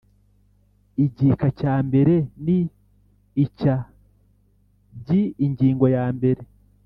[1.03, 2.45] Igika cya mbere n
[3.45, 3.75] icya
[4.99, 6.41] byi ingingo yambere